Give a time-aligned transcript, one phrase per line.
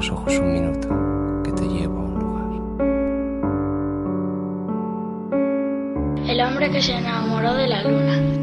[0.00, 0.88] los ojos un minuto,
[1.44, 2.46] que te llevo a un lugar.
[6.26, 8.39] El hombre que se enamoró de la luna.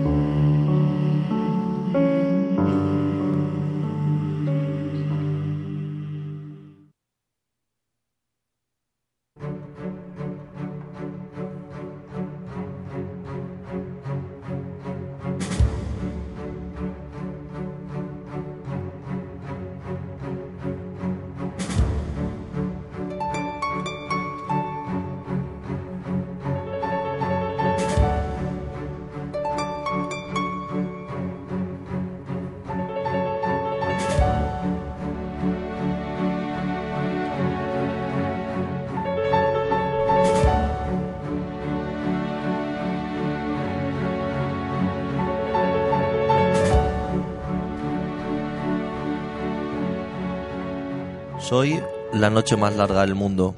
[51.48, 51.82] Soy
[52.12, 53.56] la noche más larga del mundo.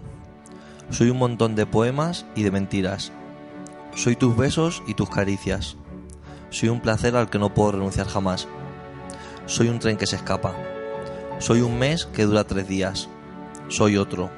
[0.92, 3.12] Soy un montón de poemas y de mentiras.
[3.95, 5.76] Soy tus besos y tus caricias.
[6.52, 8.48] Soy un placer al que no puedo renunciar jamás.
[9.48, 10.54] Soy un tren que se escapa.
[11.40, 13.10] Soy un mes que dura tres días.
[13.70, 14.30] Soy otro.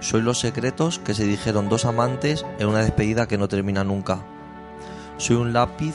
[0.00, 4.26] Soy los secretos que se dijeron dos amantes en una despedida que no termina nunca.
[5.16, 5.94] Soy un lápiz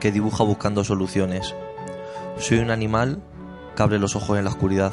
[0.00, 1.54] que dibuja buscando soluciones.
[2.40, 3.22] Soy un animal
[3.76, 4.92] que abre los ojos en la oscuridad.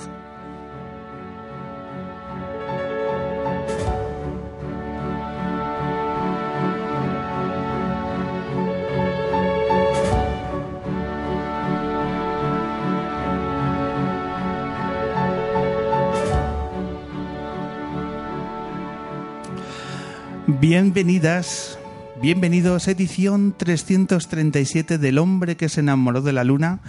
[20.94, 21.80] Bienvenidas,
[22.22, 26.82] bienvenidos edición 337 del hombre que se enamoró de la luna,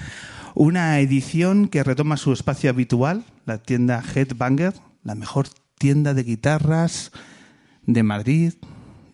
[0.57, 5.47] una edición que retoma su espacio habitual, la tienda Headbanger, la mejor
[5.79, 7.13] tienda de guitarras
[7.87, 8.55] de Madrid,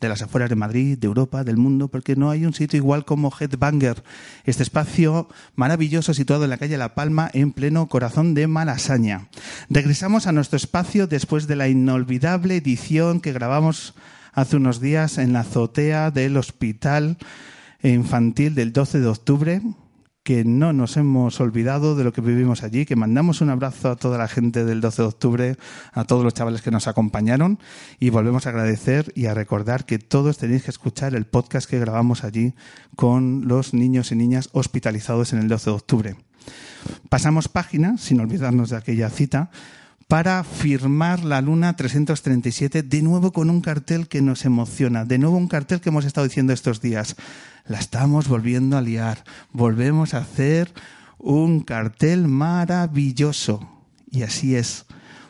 [0.00, 3.04] de las afueras de Madrid, de Europa, del mundo, porque no hay un sitio igual
[3.04, 4.02] como Headbanger,
[4.44, 9.28] este espacio maravilloso situado en la calle La Palma, en pleno corazón de Malasaña.
[9.68, 13.94] Regresamos a nuestro espacio después de la inolvidable edición que grabamos
[14.32, 17.18] hace unos días en la azotea del Hospital
[17.82, 19.62] Infantil del 12 de octubre,
[20.24, 23.96] que no nos hemos olvidado de lo que vivimos allí, que mandamos un abrazo a
[23.96, 25.56] toda la gente del 12 de octubre,
[25.92, 27.58] a todos los chavales que nos acompañaron
[27.98, 31.78] y volvemos a agradecer y a recordar que todos tenéis que escuchar el podcast que
[31.78, 32.54] grabamos allí
[32.96, 36.16] con los niños y niñas hospitalizados en el 12 de octubre.
[37.08, 39.50] Pasamos página, sin olvidarnos de aquella cita,
[40.08, 45.36] para firmar la Luna 337, de nuevo con un cartel que nos emociona, de nuevo
[45.36, 47.14] un cartel que hemos estado diciendo estos días.
[47.66, 50.72] La estamos volviendo a liar, volvemos a hacer
[51.18, 53.68] un cartel maravilloso.
[54.10, 54.86] Y así es,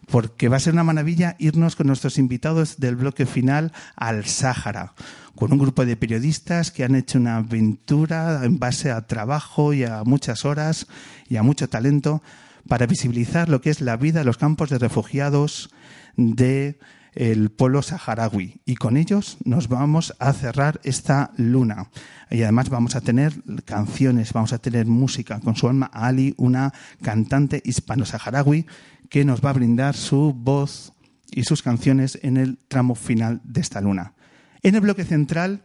[0.09, 4.95] porque va a ser una maravilla irnos con nuestros invitados del bloque final al Sáhara,
[5.35, 9.83] con un grupo de periodistas que han hecho una aventura en base a trabajo y
[9.83, 10.87] a muchas horas
[11.29, 12.23] y a mucho talento
[12.69, 15.71] para visibilizar lo que es la vida en los campos de refugiados
[16.17, 16.79] de
[17.15, 21.91] el polo saharaui y con ellos nos vamos a cerrar esta luna
[22.31, 23.33] y además vamos a tener
[23.65, 28.67] canciones, vamos a tener música con su alma Ali, una cantante hispano-saharaui
[29.09, 30.93] que nos va a brindar su voz
[31.31, 34.15] y sus canciones en el tramo final de esta luna.
[34.63, 35.65] En el bloque central,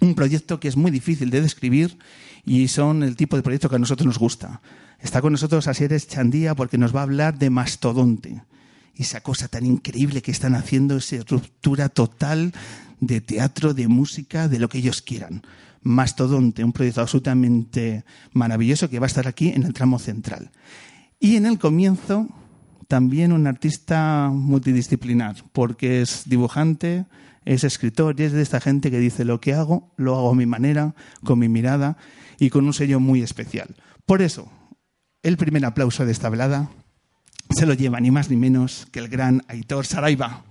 [0.00, 1.98] un proyecto que es muy difícil de describir
[2.44, 4.60] y son el tipo de proyecto que a nosotros nos gusta.
[5.00, 8.42] Está con nosotros Asieres Chandía porque nos va a hablar de Mastodonte.
[8.96, 12.52] Esa cosa tan increíble que están haciendo, esa ruptura total
[12.98, 15.42] de teatro, de música, de lo que ellos quieran.
[15.82, 20.50] Mastodonte, un proyecto absolutamente maravilloso que va a estar aquí en el tramo central.
[21.20, 22.28] Y en el comienzo,
[22.88, 27.06] también un artista multidisciplinar, porque es dibujante,
[27.44, 30.34] es escritor y es de esta gente que dice lo que hago, lo hago a
[30.34, 31.96] mi manera, con mi mirada
[32.38, 33.76] y con un sello muy especial.
[34.04, 34.50] Por eso,
[35.28, 36.70] el primer aplauso de esta velada
[37.50, 40.42] se lo lleva ni más ni menos que el gran Aitor Saraiva.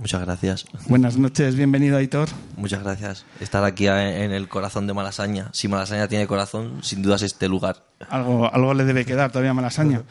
[0.00, 0.66] Muchas gracias.
[0.88, 2.28] Buenas noches, bienvenido Aitor.
[2.56, 3.24] Muchas gracias.
[3.40, 5.48] Estar aquí a- en el corazón de Malasaña.
[5.52, 7.84] Si Malasaña tiene corazón, sin duda es este lugar.
[8.10, 10.02] Algo, algo le debe quedar todavía a Malasaña.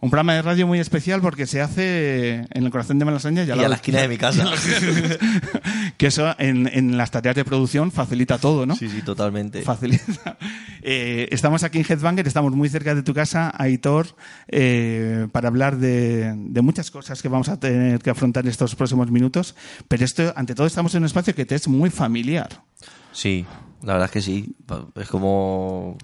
[0.00, 3.48] Un programa de radio muy especial porque se hace en el corazón de Malasaña y,
[3.48, 4.44] Y al a la esquina de mi casa.
[5.96, 8.74] que eso en, en las tareas de producción facilita todo, ¿no?
[8.74, 9.62] Sí, sí, totalmente.
[9.62, 10.36] Facilita.
[10.82, 14.08] Eh, estamos aquí en Headbanger, estamos muy cerca de tu casa, Aitor,
[14.48, 19.08] eh, para hablar de, de muchas cosas que vamos a tener que afrontar estos próximos
[19.08, 19.54] minutos.
[19.86, 22.64] Pero esto, ante todo, estamos en un espacio que te es muy familiar.
[23.12, 23.46] Sí,
[23.82, 24.54] la verdad es que sí.
[24.96, 25.98] Es como.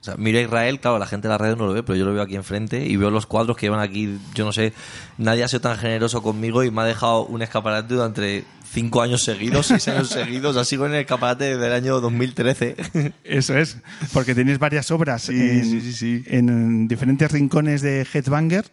[0.00, 1.96] O sea, miro a Israel, claro, la gente de la radio no lo ve, pero
[1.96, 4.18] yo lo veo aquí enfrente y veo los cuadros que llevan aquí.
[4.34, 4.72] Yo no sé,
[5.16, 9.22] nadie ha sido tan generoso conmigo y me ha dejado un escaparate durante cinco años
[9.22, 10.56] seguidos, seis años seguidos.
[10.56, 12.76] Así con el escaparate desde el año 2013.
[13.22, 13.78] Eso es,
[14.12, 16.24] porque tenéis varias obras en, sí, sí, sí.
[16.26, 18.72] en diferentes rincones de Headbanger.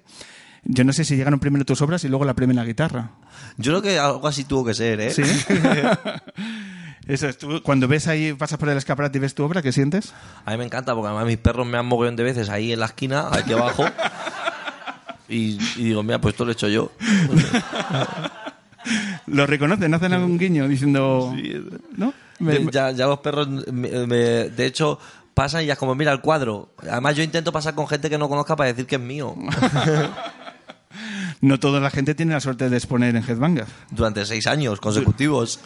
[0.63, 3.11] Yo no sé si llegaron primero tus obras y luego la primera guitarra.
[3.61, 5.11] Yo creo que algo así tuvo que ser, ¿eh?
[5.11, 5.21] ¿Sí?
[7.07, 9.71] Eso es, tú cuando ves ahí, pasas por el escaparate y ves tu obra, ¿qué
[9.71, 10.13] sientes?
[10.45, 12.79] A mí me encanta porque además mis perros me han mogollón de veces ahí en
[12.79, 13.83] la esquina, aquí abajo.
[15.27, 16.91] Y, y digo, mira, pues esto lo he hecho yo.
[19.27, 21.35] Lo reconocen, hacen algún guiño diciendo...
[21.97, 22.13] ¿No?
[22.39, 24.15] Me- ya, ya los perros, me- me-
[24.49, 24.97] de hecho,
[25.35, 26.69] pasan y ya es como, mira el cuadro.
[26.89, 29.35] Además, yo intento pasar con gente que no conozca para decir que es mío.
[31.41, 33.65] No toda la gente tiene la suerte de exponer en Headbanger.
[33.91, 35.59] Durante seis años consecutivos.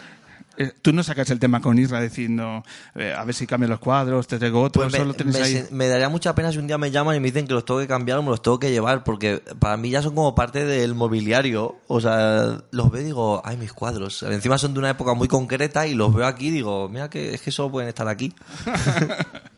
[0.56, 3.80] Eh, Tú no sacas el tema con Isra diciendo eh, a ver si cambian los
[3.80, 5.54] cuadros, te traigo otro, Pues me, solo tienes me ahí.
[5.54, 7.66] se- me daría mucha pena si un día me llaman y me dicen que los
[7.66, 10.36] tengo que cambiar o me los tengo que llevar, porque para mí ya son como
[10.36, 11.78] parte del mobiliario.
[11.88, 14.22] O sea, los veo y digo, ay, mis cuadros.
[14.22, 17.34] Encima son de una época muy concreta y los veo aquí y digo, mira que
[17.34, 18.32] es que solo pueden estar aquí.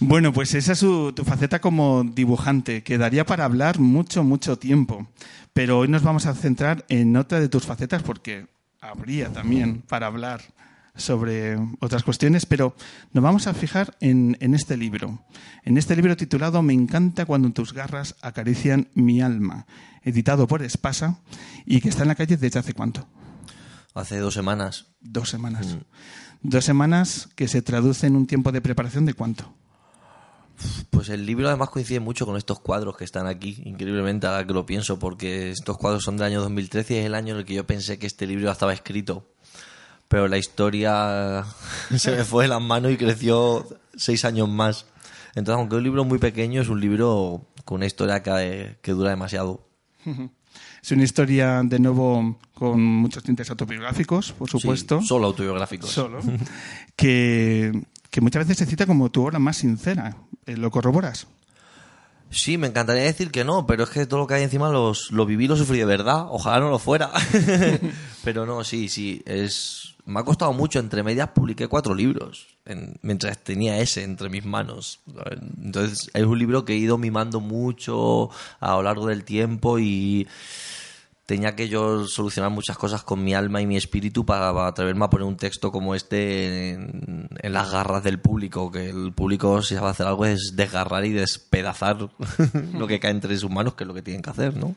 [0.00, 4.58] Bueno, pues esa es su- tu faceta como dibujante, que daría para hablar mucho, mucho
[4.58, 5.06] tiempo.
[5.52, 8.46] Pero hoy nos vamos a centrar en otra de tus facetas porque
[8.80, 10.40] habría también para hablar
[10.94, 12.74] sobre otras cuestiones, pero
[13.12, 15.20] nos vamos a fijar en, en este libro.
[15.64, 19.66] En este libro titulado Me encanta cuando tus garras acarician mi alma,
[20.02, 21.18] editado por Espasa
[21.66, 23.06] y que está en la calle desde hace cuánto?
[23.98, 24.86] Hace dos semanas.
[25.00, 25.66] Dos semanas.
[25.66, 26.48] Mm.
[26.48, 29.52] Dos semanas que se traduce en un tiempo de preparación de cuánto?
[30.90, 34.52] Pues el libro además coincide mucho con estos cuadros que están aquí, increíblemente ahora que
[34.52, 37.44] lo pienso, porque estos cuadros son del año 2013 y es el año en el
[37.44, 39.32] que yo pensé que este libro ya estaba escrito.
[40.06, 41.44] Pero la historia
[41.96, 43.66] se me fue de las manos y creció
[43.96, 44.86] seis años más.
[45.34, 48.92] Entonces, aunque es un libro muy pequeño, es un libro con una historia que, que
[48.92, 49.66] dura demasiado.
[50.82, 55.00] Es una historia, de nuevo, con muchos tintes autobiográficos, por supuesto.
[55.00, 55.90] Sí, solo autobiográficos.
[55.90, 56.20] Solo.
[56.96, 57.80] Que,
[58.10, 60.16] que muchas veces se cita como tu obra más sincera.
[60.46, 61.28] Eh, ¿Lo corroboras?
[62.30, 65.12] Sí, me encantaría decir que no, pero es que todo lo que hay encima los,
[65.12, 66.26] lo viví, lo sufrí de verdad.
[66.28, 67.10] Ojalá no lo fuera.
[68.24, 69.22] pero no, sí, sí.
[69.24, 70.78] Es, me ha costado mucho.
[70.78, 75.00] Entre medias publiqué cuatro libros en- mientras tenía ese entre mis manos.
[75.62, 80.26] Entonces es un libro que he ido mimando mucho a lo largo del tiempo y
[81.28, 85.10] tenía que yo solucionar muchas cosas con mi alma y mi espíritu para, atreverme a
[85.10, 89.74] poner un texto como este en, en las garras del público, que el público si
[89.74, 91.98] sabe hacer algo es desgarrar y despedazar
[92.72, 94.74] lo que cae entre sus manos, que es lo que tienen que hacer, ¿no?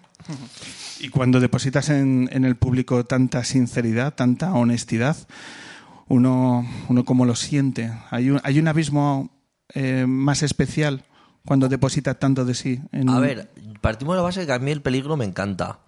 [1.00, 5.15] Y cuando depositas en, en el público tanta sinceridad, tanta honestidad,
[6.09, 7.94] uno, uno cómo lo siente.
[8.09, 9.31] Hay un, hay un abismo
[9.74, 11.06] eh, más especial
[11.45, 12.81] cuando deposita tanto de sí.
[12.92, 13.07] En...
[13.09, 15.80] A ver, partimos de la base de que a mí el peligro me encanta.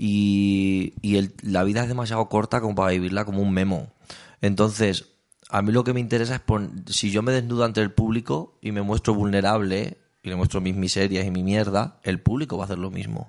[0.00, 3.92] Y, el- la vida es demasiado corta como para vivirla como un memo.
[4.40, 5.06] Entonces,
[5.50, 6.42] a mí lo que me interesa es
[6.94, 10.76] si yo me desnudo ante el público y me muestro vulnerable y le muestro mis
[10.76, 13.28] miserias y mi mierda, el público va a hacer lo mismo.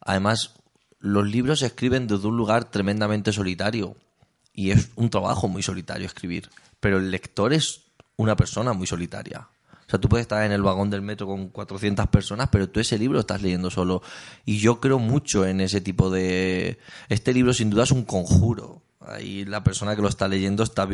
[0.00, 0.54] Además,
[1.00, 3.96] los libros se escriben desde un lugar tremendamente solitario.
[4.52, 6.48] Y es un trabajo muy solitario escribir.
[6.80, 7.82] Pero el lector es
[8.16, 9.48] una persona muy solitaria.
[9.88, 12.78] O sea, tú puedes estar en el vagón del metro con 400 personas, pero tú
[12.78, 14.02] ese libro estás leyendo solo.
[14.44, 16.78] Y yo creo mucho en ese tipo de...
[17.08, 18.82] Este libro sin duda es un conjuro.
[19.00, 20.86] Ahí la persona que lo está leyendo está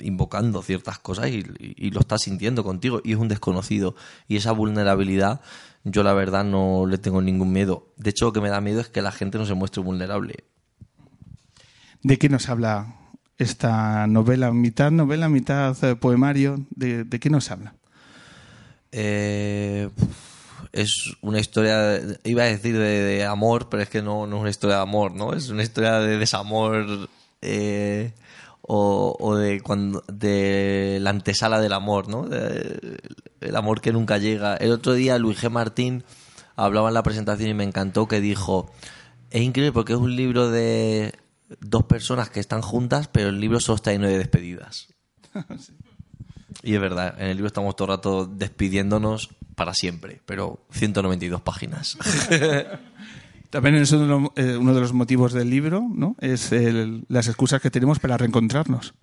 [0.00, 1.44] invocando ciertas cosas y,
[1.90, 3.96] lo está sintiendo contigo y es un desconocido.
[4.28, 5.40] Y esa vulnerabilidad
[5.82, 7.94] yo la verdad no le tengo ningún miedo.
[7.96, 10.44] De hecho, lo que me da miedo es que la gente no se muestre vulnerable.
[12.02, 12.96] ¿De qué nos habla
[13.38, 14.52] esta novela?
[14.52, 16.66] Mitad novela, mitad eh, poemario.
[16.68, 17.76] ¿De, de qué nos habla?
[18.96, 19.90] Eh,
[20.72, 24.50] es una historia, iba a decir de, amor, pero es que no, no es una
[24.50, 25.32] historia de amor, ¿no?
[25.32, 27.08] Es una historia de desamor
[27.42, 28.12] eh,
[28.62, 32.28] o, de cuando de la antesala del amor, ¿no?
[33.40, 34.56] El amor que nunca llega.
[34.56, 35.50] El otro día Luis G.
[35.50, 36.04] Martín
[36.54, 38.70] hablaba en la presentación y me encantó que dijo,
[39.30, 41.14] es increíble porque es un libro de
[41.60, 44.88] dos personas que están juntas, pero el libro solo está lleno de despedidas.
[46.64, 51.42] Y es verdad, en el libro estamos todo el rato despidiéndonos para siempre, pero 192
[51.42, 51.98] páginas.
[53.50, 56.16] También es uno, eh, uno de los motivos del libro, ¿no?
[56.20, 58.94] Es el- las excusas que tenemos para reencontrarnos.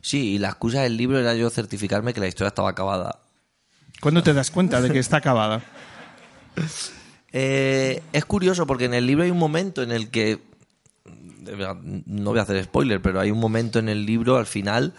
[0.00, 3.20] Sí, y la excusa del libro era yo certificarme que la historia estaba acabada.
[4.00, 5.62] ¿Cuándo te das cuenta de que está acabada?
[7.34, 10.38] Eh, es curioso porque en el libro hay un momento en el que.
[12.04, 14.92] No voy a hacer spoiler, pero hay un momento en el libro al final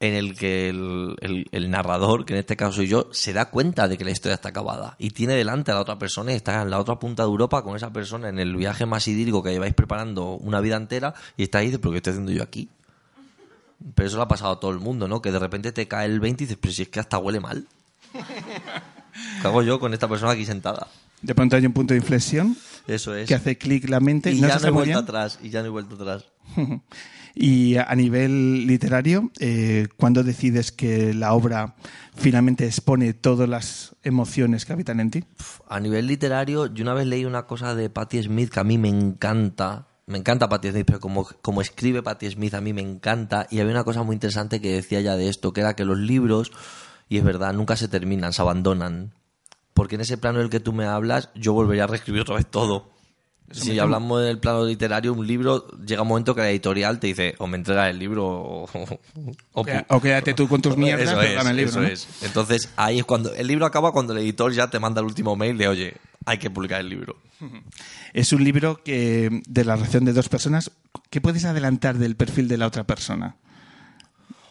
[0.00, 3.50] en el que el, el- el narrador, que en este caso soy yo, se da
[3.50, 6.36] cuenta de que la historia está acabada y tiene delante a la otra persona y
[6.36, 9.42] está en la otra punta de Europa con esa persona en el viaje más idílico
[9.42, 12.32] que lleváis preparando una vida entera y está ahí y dice, pero ¿qué estoy haciendo
[12.32, 12.68] yo aquí?
[13.94, 15.20] Pero eso le ha pasado a todo el mundo, ¿no?
[15.22, 17.40] Que de repente te cae el 20 y dices, pero si es que hasta huele
[17.40, 17.66] mal.
[19.42, 20.86] ¿Qué hago yo con esta persona aquí sentada?
[21.22, 23.28] De pronto hay un punto de inflexión Eso es.
[23.28, 24.98] que hace clic la mente y no ya se no he vuelto bien.
[24.98, 25.38] atrás.
[25.42, 26.24] Y ya no he vuelto atrás.
[27.34, 31.76] Y a nivel literario, eh, ¿cuándo decides que la obra
[32.14, 35.24] finalmente expone todas las emociones que habitan en ti?
[35.68, 38.78] A nivel literario, yo una vez leí una cosa de Patti Smith que a mí
[38.78, 39.86] me encanta.
[40.06, 43.46] Me encanta Patti Smith, pero como, como escribe Patti Smith a mí me encanta.
[43.50, 45.98] Y había una cosa muy interesante que decía ya de esto, que era que los
[45.98, 46.50] libros,
[47.08, 49.12] y es verdad, nunca se terminan, se abandonan.
[49.72, 52.46] Porque en ese plano del que tú me hablas, yo volvería a reescribir otra vez
[52.46, 52.90] todo.
[53.52, 57.34] Si hablamos del plano literario, un libro, llega un momento que la editorial te dice,
[57.38, 58.68] o me entregas el libro o,
[59.52, 61.86] o Que- o quédate tú con tus mierdas, Eso es, dame el libro, eso ¿no?
[61.88, 62.08] es.
[62.22, 65.34] Entonces, ahí es cuando el libro acaba cuando el editor ya te manda el último
[65.36, 67.16] mail de, oye, hay que publicar el libro.
[68.12, 70.70] Es un libro que de la relación de dos personas.
[71.08, 73.36] ¿Qué puedes adelantar del perfil de la otra persona?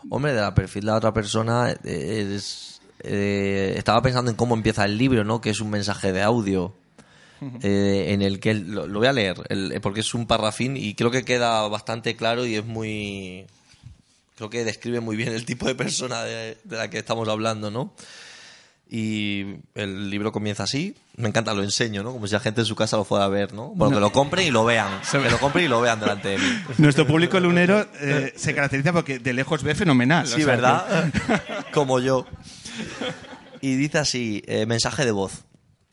[0.10, 4.56] Hombre, de la perfil de la otra persona, eh, es, eh, estaba pensando en cómo
[4.56, 5.40] empieza el libro, ¿no?
[5.40, 6.74] Que es un mensaje de audio.
[7.62, 10.94] Eh, en el que lo, lo voy a leer el- porque es un parrafín y
[10.96, 13.46] creo que queda bastante claro y es muy
[14.38, 17.70] creo que describe muy bien el tipo de persona de, de la que estamos hablando
[17.72, 17.94] no
[18.92, 22.66] y el libro comienza así me encanta lo enseño no como si la gente en
[22.66, 25.30] su casa lo fuera a ver no bueno que lo compren y lo vean que
[25.30, 26.44] lo compren y lo vean delante de mí
[26.80, 30.26] Nuestro público lunero eh, se caracteriza porque de lejos ve fenomenal.
[30.26, 31.12] Sí, o sea, ¿verdad?
[31.74, 32.26] Como yo.
[33.62, 35.44] Y dice así, eh, mensaje de voz.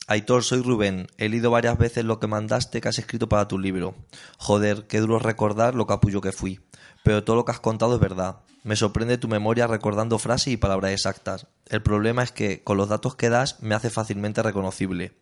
[0.06, 1.08] Aitor, soy Rubén.
[1.18, 3.94] He leído varias veces lo que mandaste que has escrito para tu libro.
[4.38, 6.60] Joder, qué duro recordar lo capullo que fui.
[7.02, 8.40] Pero todo lo que has contado es verdad.
[8.62, 11.46] Me sorprende tu memoria recordando frases y palabras exactas.
[11.68, 15.16] El problema es que, con los datos que das, me hace fácilmente reconocible.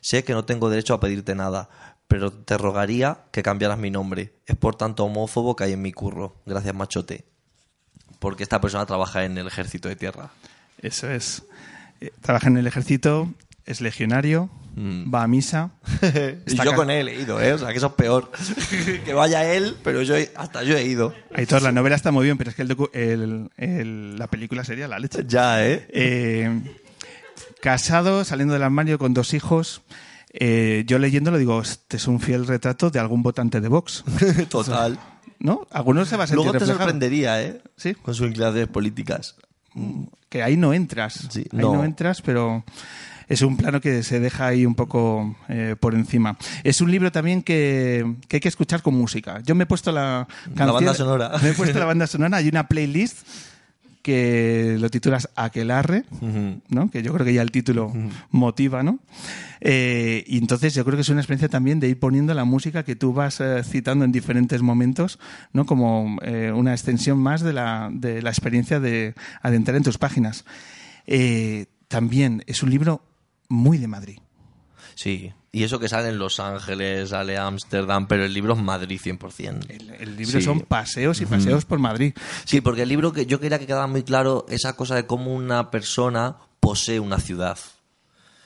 [0.00, 1.68] Sé que no tengo derecho a pedirte nada,
[2.08, 4.34] pero te rogaría que cambiaras mi nombre.
[4.46, 6.36] Es por tanto homófobo que hay en mi curro.
[6.46, 7.24] Gracias, machote
[8.18, 10.30] porque esta persona trabaja en el ejército de tierra.
[10.80, 11.42] Eso es.
[12.00, 13.32] Eh, Trabaja en el ejército,
[13.68, 15.12] es legionario, Mm.
[15.12, 15.70] va a misa.
[16.46, 17.52] y Está yo con él he ido, ¿eh?
[17.52, 18.30] O sea, que eso es peor.
[19.04, 21.12] que vaya él, pero yo he- hasta yo he ido.
[21.34, 24.62] Aitor, la novela está muy bien, pero es que el docu- el- el- la película
[24.62, 25.24] sería la leche.
[25.26, 25.88] Ya, ¿eh?
[25.92, 26.60] Eh,
[27.60, 29.82] casado, saliendo del armario con dos hijos.
[30.32, 34.04] Eh, yo leyéndolo digo, este es un fiel retrato de algún votante de Vox.
[34.48, 34.98] Total.
[35.40, 35.66] ¿No?
[35.70, 36.84] Algunos se va a sentir Luego te reflejado.
[36.84, 37.60] sorprendería, ¿eh?
[37.76, 37.94] Sí.
[37.94, 39.36] Con sus inclinaciones políticas.
[40.28, 41.26] que ahí no entras.
[41.30, 41.74] Sí, ahí no.
[41.74, 41.84] no.
[41.84, 42.64] entras, pero
[43.28, 46.36] es un plano que se deja ahí un poco eh, por encima.
[46.64, 49.40] Es un libro también que, que hay que escuchar con música.
[49.44, 51.32] Yo me he puesto la canción- banda sonora.
[51.42, 52.38] Me he puesto la banda sonora.
[52.38, 53.18] Hay una playlist
[54.02, 56.62] que lo titulas Aquelarre, Ujú.
[56.68, 56.90] ¿no?
[56.90, 57.92] que yo creo que ya el título
[58.30, 59.00] motiva, ¿no?
[59.60, 62.84] Eh, y entonces yo creo que es una experiencia también de ir poniendo la música
[62.84, 65.18] que tú vas eh, citando en diferentes momentos,
[65.52, 65.66] ¿no?
[65.66, 70.44] Como eh, una extensión más de la, de la experiencia de adentrar en tus páginas.
[71.88, 73.02] También es un libro
[73.48, 74.18] muy de Madrid.
[74.94, 75.32] Sí.
[75.52, 79.66] Y eso que sale en Los Ángeles, sale Ámsterdam, pero el libro es Madrid 100%.
[79.70, 80.42] El, el libro Sí.
[80.44, 82.14] son paseos y paseos por Madrid.
[82.44, 85.32] Sí, porque el libro que yo quería que quedara muy claro esa cosa de cómo
[85.34, 87.58] una persona posee una ciudad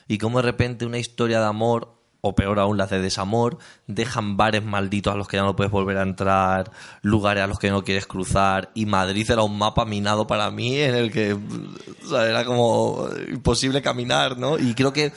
[0.07, 4.37] y cómo de repente una historia de amor o peor aún las de desamor dejan
[4.37, 7.69] bares malditos a los que ya no puedes volver a entrar, lugares a los que
[7.69, 12.07] no quieres cruzar y Madrid era un mapa minado para mí en el que o
[12.07, 14.57] sea, era como imposible caminar, ¿no?
[14.57, 15.11] Y creo que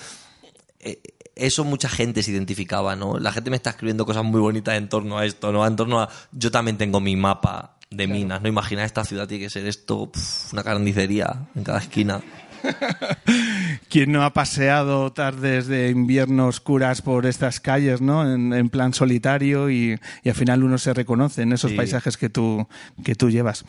[0.80, 1.00] eh,
[1.36, 3.20] eso mucha gente se identificaba, ¿no?
[3.20, 5.64] La gente me está escribiendo cosas muy bonitas en torno a esto, ¿no?
[5.64, 6.08] En torno a...
[6.32, 8.48] Yo también tengo mi mapa de minas, ¿no?
[8.48, 12.20] Imaginar esta ciudad tiene que ser esto, pf, una carnicería en cada esquina.
[13.88, 18.30] ¿Quién no ha paseado tardes de invierno oscuras por estas calles, ¿no?
[18.30, 21.76] En, en plan solitario y, y al final uno se reconoce en esos Sí.
[21.76, 22.66] paisajes que tú,
[23.04, 23.64] que tú llevas.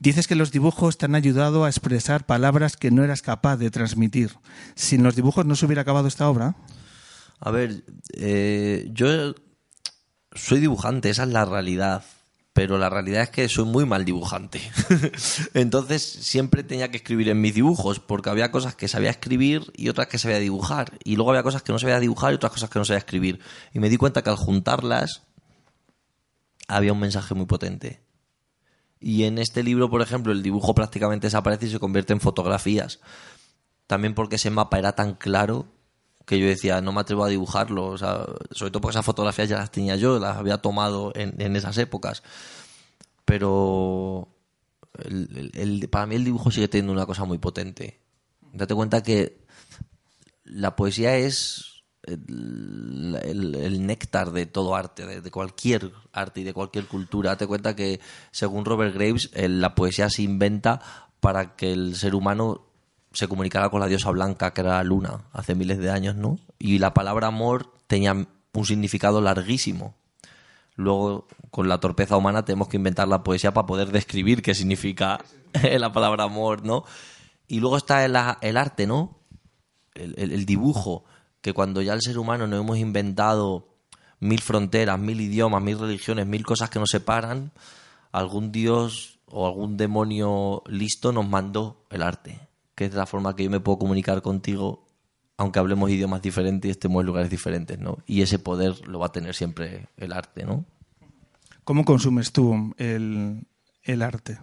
[0.00, 3.70] Dices que los dibujos te han ayudado a expresar palabras que no eras capaz de
[3.70, 4.32] transmitir.
[4.74, 6.56] Sin los dibujos no se hubiera acabado esta obra.
[7.40, 7.84] A ver,
[8.14, 9.34] eh, yo
[10.32, 12.04] soy dibujante, esa es la realidad.
[12.54, 14.60] Pero la realidad es que soy muy mal dibujante.
[15.54, 19.88] Entonces siempre tenía que escribir en mis dibujos, porque había cosas que sabía escribir y
[19.88, 20.96] otras que sabía dibujar.
[21.02, 23.40] Y luego había cosas que no sabía dibujar y otras cosas que no sabía escribir.
[23.72, 25.24] Y me di cuenta que al juntarlas
[26.68, 28.04] había un mensaje muy potente.
[29.00, 33.00] Y en este libro, por ejemplo, el dibujo prácticamente desaparece y se convierte en fotografías.
[33.88, 35.66] También porque ese mapa era tan claro
[36.24, 37.86] que yo decía, no me atrevo a dibujarlo.
[37.86, 41.56] O sea, sobre todo porque esas fotografías ya las tenía yo, las había tomado en,
[41.56, 42.22] esas épocas.
[43.24, 44.28] Pero
[45.90, 48.00] para mí el dibujo sigue teniendo una cosa muy potente.
[48.52, 49.44] Date cuenta que
[50.44, 57.30] la poesía es el, néctar de todo arte, de, cualquier arte y de cualquier cultura.
[57.30, 58.00] Date cuenta que,
[58.30, 60.80] según Robert Graves, la poesía se inventa
[61.20, 62.66] para que el ser humano
[63.14, 66.38] se comunicara con la diosa blanca, que era la luna, hace miles de años, ¿no?
[66.58, 69.94] Y la palabra amor tenía un significado larguísimo.
[70.76, 75.20] Luego, con la torpeza humana, tenemos que inventar la poesía para poder describir qué significa
[75.78, 76.84] la palabra amor, ¿no?
[77.46, 79.18] Y luego está el, arte, ¿no?
[79.94, 81.04] El, el- el dibujo,
[81.40, 83.68] que cuando ya el ser humano nos hemos inventado
[84.18, 87.52] mil fronteras, mil idiomas, mil religiones, mil cosas que nos separan,
[88.10, 92.40] algún dios o algún demonio listo nos mandó el arte,
[92.74, 94.86] que es la forma que yo me puedo comunicar contigo,
[95.36, 97.98] aunque hablemos idiomas diferentes y estemos en lugares diferentes, ¿no?
[98.06, 100.64] Y ese poder lo va a tener siempre el arte, ¿no?
[101.64, 103.46] ¿Cómo consumes tú el,
[103.82, 104.38] el arte?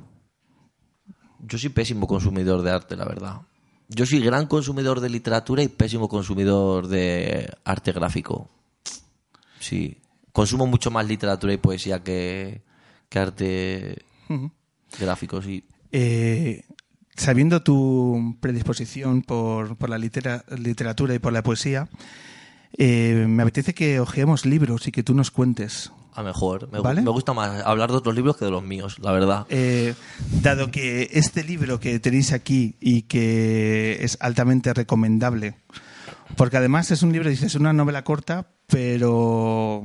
[1.40, 3.42] Yo soy pésimo consumidor de arte, la verdad.
[3.90, 8.50] Yo soy gran consumidor de literatura y pésimo consumidor de arte gráfico.
[9.60, 9.98] Sí.
[10.32, 12.62] Consumo mucho más literatura y poesía que,
[13.10, 14.06] que arte
[15.00, 15.66] gráfico, sí.
[15.92, 16.64] Eh,
[17.22, 21.88] sabiendo tu predisposición por, por la litera- literatura y por la poesía,
[22.78, 25.92] eh, me apetece que ojeemos libros y que tú nos cuentes.
[26.13, 26.70] A mejor.
[26.72, 27.01] Me, gu- ¿Vale?
[27.01, 29.46] me gusta más hablar de otros libros que de los míos, la verdad.
[29.50, 29.94] Eh,
[30.42, 35.56] dado que este libro que tenéis aquí y que es altamente recomendable,
[36.36, 39.84] porque además es un libro, dices, una novela corta, pero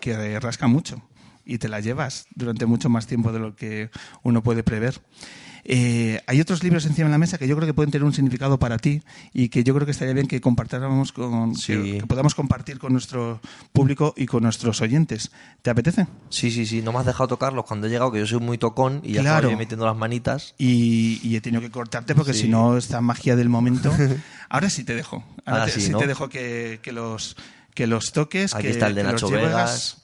[0.00, 1.02] que rasca mucho
[1.46, 3.90] y te la llevas durante mucho más tiempo de lo que
[4.22, 5.00] uno puede prever.
[5.66, 8.12] Eh, hay otros libros encima de la mesa que yo creo que pueden tener un
[8.12, 9.02] significado para ti
[9.32, 11.72] y que yo creo que estaría bien que compartiéramos con, Sí.
[11.72, 13.40] que, que podamos compartir con nuestro
[13.72, 15.30] público y con nuestros oyentes.
[15.62, 16.06] ¿Te apetece?
[16.28, 16.82] Sí, sí, sí.
[16.82, 19.22] No me has dejado tocarlos cuando he llegado, que yo soy muy tocón y ya
[19.22, 19.48] Claro.
[19.48, 20.54] estaba metiendo las manitas.
[20.58, 22.42] y, y he tenido que cortarte porque Sí.
[22.42, 23.90] si no, esta magia del momento.
[24.50, 25.24] Ahora sí te dejo.
[25.46, 25.98] Ahora Ahora te- sí, sí ¿no?
[25.98, 27.36] te dejo que, que los,
[27.74, 28.54] que los toques.
[28.54, 29.28] Aquí que- está el de Nacho.
[29.30, 30.02] Vegas,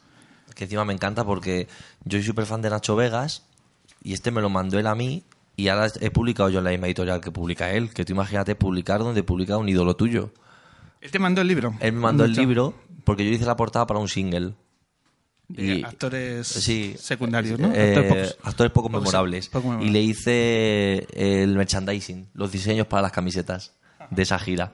[0.55, 1.69] que encima me encanta porque
[2.05, 3.45] yo soy súper fan de Nacho Vegas
[4.03, 5.23] y este me lo mandó él a mí
[5.61, 7.91] y ahora he publicado yo en la misma editorial que publica él.
[7.95, 10.33] Que tú imagínate publicar donde publica un ídolo tuyo.
[11.01, 11.75] Él te mandó el libro.
[11.81, 14.55] Él me mandó el libro porque yo hice la portada para un single.
[15.49, 16.95] De actores Sí.
[16.99, 17.73] secundarios, ¿no?
[17.75, 18.39] Eh, actores pocos.
[18.49, 19.49] actores poco Pocos- memorables.
[19.49, 19.89] poco memorables.
[19.91, 21.07] Y le hice
[21.43, 23.75] el merchandising, los diseños para las camisetas
[24.11, 24.73] de esa gira.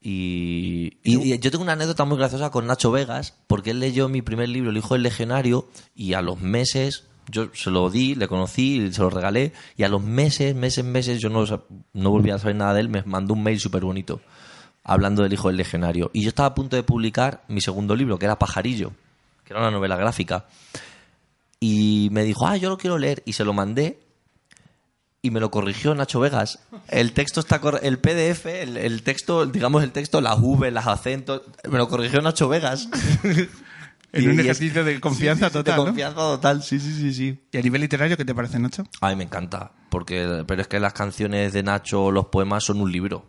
[0.00, 4.08] Y, y- y yo tengo una anécdota muy graciosa con Nacho Vegas, porque él leyó
[4.08, 8.14] mi primer libro, El Hijo del Legionario, y a los meses yo se lo di,
[8.14, 11.44] le conocí, se lo regalé, y a los meses, meses, meses, yo no,
[11.92, 14.20] no volví a saber nada de él, me mandó un mail súper bonito,
[14.82, 16.10] hablando del Hijo del Legionario.
[16.12, 18.92] Y yo estaba a punto de publicar mi segundo libro, que era Pajarillo,
[19.44, 20.46] que era una novela gráfica.
[21.60, 23.22] Y me dijo, ah, yo lo quiero leer.
[23.26, 23.98] Y se lo mandé.
[25.20, 26.60] Y me lo corrigió Nacho Vegas.
[26.86, 31.42] El texto está el PDF, el, el texto, digamos el texto, las V, las acentos,
[31.68, 32.88] me lo corrigió Nacho Vegas.
[34.12, 35.84] En Y- un ejercicio de confianza Sí, sí, total, De ¿no?
[35.86, 37.44] confianza total, sí, sí, sí, sí.
[37.52, 38.84] ¿Y a nivel literario qué te parece, Nacho?
[39.00, 42.80] A mí me encanta, porque, pero es que las canciones de Nacho, los poemas son
[42.80, 43.26] un libro.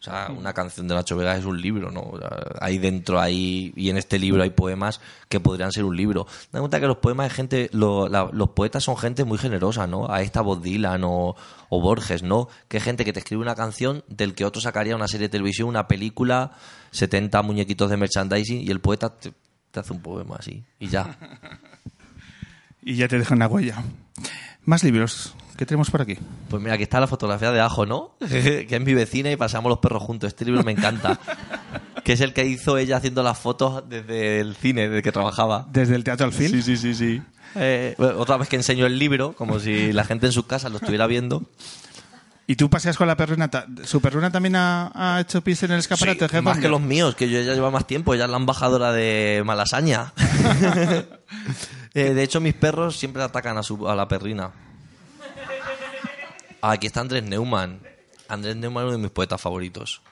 [0.00, 2.02] O sea, una canción de Nacho Vegas es un libro, ¿no?
[2.02, 2.28] O sea,
[2.60, 6.26] Ahí dentro, ahí, y en este libro hay poemas que podrían ser un libro.
[6.52, 9.86] Da cuenta que los poemas de gente, lo- la- los poetas son gente muy generosa,
[9.86, 10.10] ¿no?
[10.12, 11.34] A esta Bob Dylan o,
[11.70, 12.48] o Borges, ¿no?
[12.68, 15.70] Que gente que te escribe una canción del que otro sacaría una serie de televisión,
[15.70, 16.52] una película,
[16.90, 19.32] 70 muñequitos de merchandising y el poeta te,
[19.74, 21.18] te hace un poema así, y ya.
[22.86, 23.82] Y ya te dejo una huella.
[24.66, 25.34] Más libros.
[25.56, 26.18] ¿Qué tenemos por aquí?
[26.50, 28.14] Pues mira, aquí está la fotografía de Ajo, ¿no?
[28.28, 30.28] que es mi vecina y pasamos los perros juntos.
[30.28, 31.18] Este libro me encanta.
[32.04, 35.66] que es el que hizo ella haciendo las fotos desde el cine, desde que trabajaba.
[35.72, 36.50] Desde el Teatro Alfil.
[36.50, 37.22] Sí, sí, sí, sí.
[37.54, 40.70] Eh, bueno, otra vez que enseño el libro, como si la gente en sus casas
[40.70, 41.42] lo estuviera viendo.
[42.46, 43.50] ¿Y tú paseas con la perruna?
[43.84, 46.28] ¿Su perruna también ha, ha hecho pis en el escaparate?
[46.28, 48.92] Sí, más que los míos, que yo ya llevo más tiempo, ella es la embajadora
[48.92, 50.12] de Malasaña.
[51.96, 54.50] Eh, de hecho, mis perros siempre atacan a, su, a la perrina.
[56.60, 57.78] Ah, Aquí está Andrés Neumann.
[58.28, 60.02] Andrés Neumann es uno de mis poetas favoritos.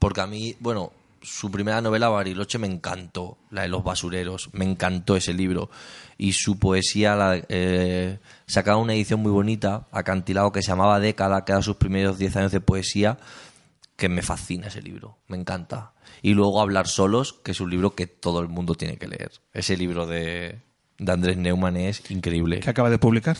[0.00, 0.92] Porque a mí, bueno,
[1.24, 5.70] su primera novela, Bariloche, me encantó, la de los basureros, me encantó ese libro.
[6.18, 11.44] Y su poesía, la, eh, sacaba una edición muy bonita, acantilado, que se llamaba Década,
[11.44, 13.18] que era sus primeros 10 años de poesía,
[13.96, 15.92] que me fascina ese libro, me encanta.
[16.22, 19.32] Y luego Hablar Solos, que es un libro que todo el mundo tiene que leer.
[19.52, 20.60] Ese libro de,
[20.98, 22.60] de Andrés Neumann es increíble.
[22.60, 23.36] que acaba de publicar.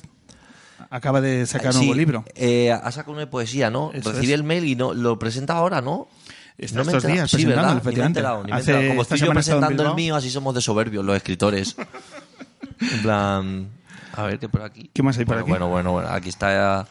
[0.91, 2.25] Acaba de sacar un nuevo libro.
[2.35, 3.91] eh, ha sacado una poesía, ¿no?
[3.93, 4.39] Eso Recibí es.
[4.39, 6.09] el mail y no lo presenta ahora, ¿no?
[6.57, 7.83] Está No me estos días sí, presentando, ¿verdad?
[7.85, 8.89] Ni me he enterado, ni me he enterado.
[8.89, 11.77] Como estoy yo presentando el mío, así somos de soberbios los escritores.
[12.81, 13.69] en plan,
[14.15, 14.91] a ver, ¿qué por aquí?
[14.93, 15.51] ¿Qué más hay por bueno, aquí?
[15.51, 16.09] Bueno, bueno, bueno.
[16.11, 16.87] Aquí está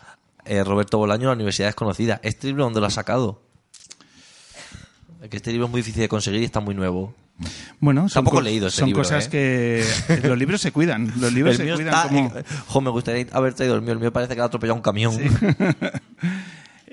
[0.46, 2.20] eh, Roberto Bolaño, la Universidad Desconocida.
[2.24, 3.42] ¿Este libro dónde lo ha sacado?
[5.22, 7.16] Es que este libro es muy difícil de conseguir y está muy nuevo.
[7.80, 9.30] Bueno, son, Tampoco co- he leído este son libro, cosas ¿eh?
[9.30, 11.12] que los libros se cuidan.
[11.20, 12.08] Los libros el se mío cuidan está...
[12.10, 12.32] como...
[12.68, 13.94] Jo, me gustaría haber traído el mío.
[13.94, 15.18] El mío parece que ha atropellado un camión.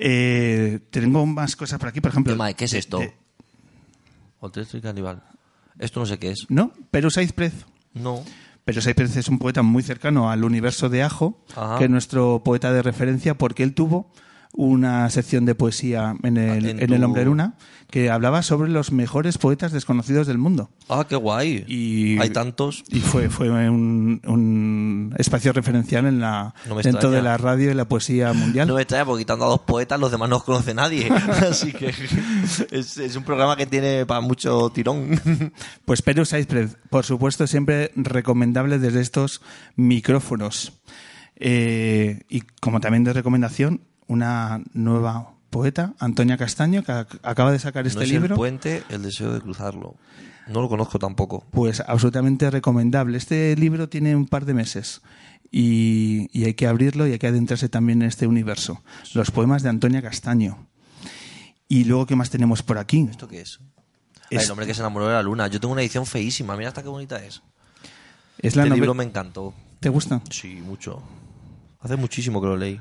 [0.02, 2.32] Eh, tengo más cosas por aquí, por ejemplo.
[2.32, 2.98] Tema, ¿Qué es esto?
[2.98, 3.12] de-
[4.40, 4.66] Hotel.
[5.78, 6.46] Esto no sé qué es.
[6.48, 7.52] no, pero Saiz Prez.
[7.92, 8.24] No.
[8.64, 11.76] Pero Saiz Prez es un poeta muy cercano al universo de Ajo, Ajá.
[11.78, 14.10] que es nuestro poeta de referencia, porque él tuvo
[14.52, 17.54] una sección de poesía en el, En el Hombre Luna
[17.90, 20.70] que hablaba sobre los mejores poetas desconocidos del mundo.
[20.88, 21.64] Ah, qué guay.
[21.66, 22.84] Y- Hay tantos.
[22.88, 27.16] Y fue, fue un, un espacio referencial en la, No dentro extraña.
[27.16, 28.68] de la radio y la poesía mundial.
[28.68, 31.08] No me extraña porque quitando a dos poetas, los demás no los conoce nadie.
[31.50, 31.92] Así que
[32.70, 35.20] es, es un programa que tiene para mucho tirón.
[35.84, 39.42] Pues Perus Iceberg, por supuesto, siempre recomendable desde estos
[39.74, 40.74] micrófonos.
[41.36, 47.58] Eh, y como también de recomendación, una nueva poeta, Antonia Castaño, que ac- acaba de
[47.58, 48.34] sacar este no es libro.
[48.34, 49.94] el puente, el deseo de cruzarlo.
[50.48, 51.44] No lo conozco tampoco.
[51.52, 53.16] Pues absolutamente recomendable.
[53.16, 55.00] Este libro tiene un par de meses
[55.52, 58.82] y, y hay que abrirlo y hay que adentrarse también en este universo.
[59.14, 60.66] Los poemas de Antonia Castaño.
[61.68, 63.06] Y luego, ¿qué más tenemos por aquí?
[63.10, 63.60] ¿Esto qué es?
[64.28, 65.46] Es- Ay, el hombre que se enamoró de la luna.
[65.46, 66.56] Yo tengo una edición feísima.
[66.56, 67.42] Mira hasta qué bonita es.
[68.38, 69.54] Es la este libro me encantó.
[69.78, 70.20] ¿Te gusta?
[70.30, 71.02] Sí, mucho.
[71.80, 72.80] Hace muchísimo que lo leí.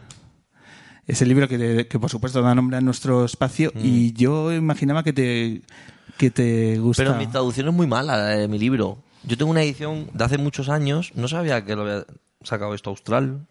[1.10, 3.80] Es el libro que, que, por supuesto da nombre a nuestro espacio Mm.
[3.84, 5.62] y yo imaginaba que te,
[6.18, 7.04] que te gusta.
[7.04, 9.00] Pero mi traducción es muy mala, la de mi libro.
[9.24, 11.12] Yo tengo una edición de hace muchos años.
[11.16, 12.06] No sabía que lo había
[12.44, 13.48] sacado esto austral.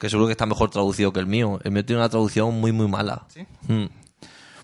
[0.00, 1.60] Que seguro que está mejor traducido que el mío.
[1.62, 3.26] El mío tiene una traducción muy, muy mala.
[3.68, 3.84] Mm.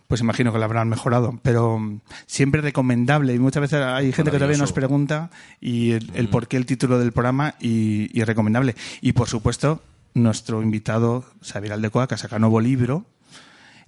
[0.09, 3.33] Pues imagino que lo habrán mejorado, pero mm, siempre recomendable.
[3.35, 6.67] Y muchas veces hay gente que todavía nos pregunta y el, el por qué el
[6.67, 8.75] título del programa y, y recomendable.
[9.03, 9.81] Y por supuesto,
[10.15, 13.07] nuestro invitado, Xavier Aldecoa, que saca nuevo libro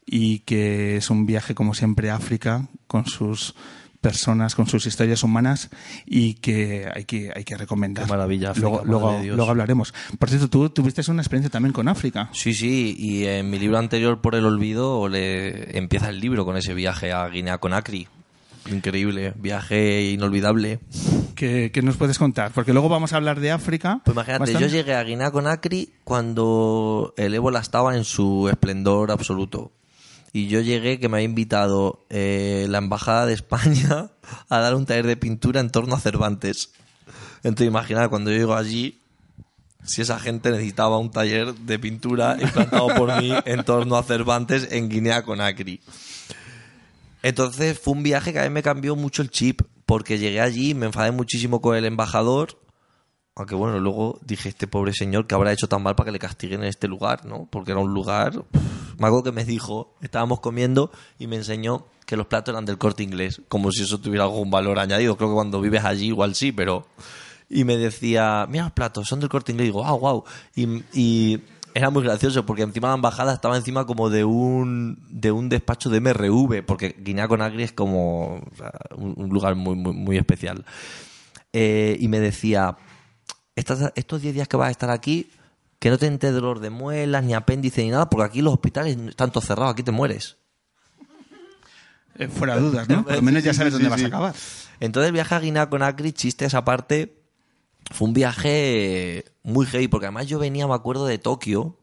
[0.07, 3.55] y que es un viaje, como siempre, a África con sus
[4.01, 5.69] personas, con sus historias humanas
[6.07, 8.07] y que hay que, hay que recomendar.
[8.07, 9.95] Qué maravilla, África, luego, luego, hablaremos.
[10.19, 12.31] Por cierto, tú tuviste una experiencia también con África.
[12.33, 16.57] Sí, sí, y en mi libro anterior, Por el Olvido, le empieza el libro con
[16.57, 18.09] ese viaje a Guinea-Conakry.
[18.67, 20.81] Increíble, viaje inolvidable.
[21.35, 22.53] ¿Qué, qué nos puedes contar?
[22.53, 24.01] Porque luego vamos a hablar de África.
[24.05, 24.69] Pues imagínate, bastante.
[24.69, 29.73] yo llegué a Guinea-Conakry cuando el ébola estaba en su esplendor absoluto.
[30.33, 34.11] Y yo llegué que me había invitado eh, la Embajada de España
[34.49, 36.73] a dar un taller de pintura en torno a Cervantes.
[37.43, 39.01] Entonces imagina cuando yo llego allí,
[39.83, 44.69] si esa gente necesitaba un taller de pintura implantado por mí en torno a Cervantes
[44.71, 45.81] en Guinea-Conakry.
[47.23, 50.75] Entonces fue un viaje que a mí me cambió mucho el chip, porque llegué allí,
[50.75, 52.59] me enfadé muchísimo con el embajador,
[53.35, 56.19] aunque bueno, luego dije, este pobre señor que habrá hecho tan mal para que le
[56.19, 57.49] castiguen en este lugar, ¿no?
[57.51, 58.45] Porque era un lugar...
[58.99, 62.77] Me acuerdo que me dijo, estábamos comiendo y me enseñó que los platos eran del
[62.77, 65.17] corte inglés, como si eso tuviera algún valor añadido.
[65.17, 66.87] Creo que cuando vives allí igual sí, pero...
[67.49, 69.69] Y me decía, mira los platos, son del corte inglés.
[69.69, 70.25] Y digo, ah, wow.
[70.55, 71.41] Y
[71.75, 75.91] era muy gracioso porque encima la embajada estaba encima como de un, de un despacho
[75.91, 80.65] de MRV, porque Guinea-Conakry es como o sea, un, un lugar muy, muy, muy especial.
[81.53, 82.77] Eh, y me decía,
[83.55, 85.31] estos 10 días que vas a estar aquí,
[85.79, 88.97] que no te entere dolor de muelas, ni apéndice, ni nada, porque aquí los hospitales
[88.97, 90.37] están todos cerrados, aquí te mueres.
[92.17, 93.05] Eh, fuera dudas, ¿no?
[93.05, 94.35] Por lo menos ya sabes dónde vas a acabar.
[94.79, 97.20] Entonces el viaje a Guinea-Conakry, chiste esa parte,
[97.91, 101.77] fue un viaje muy heavy, porque además yo venía, me acuerdo, de Tokio,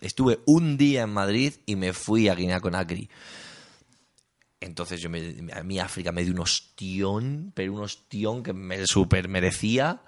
[0.00, 3.10] estuve un día en Madrid y me fui a Guinea-Conakry.
[4.60, 8.86] Entonces yo me, a mí África me dio un ostión, pero un ostión que me
[8.86, 10.02] super merecía.